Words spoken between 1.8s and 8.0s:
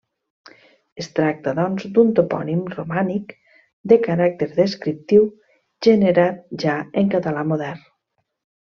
d'un topònim romànic de caràcter descriptiu, generat ja en català modern.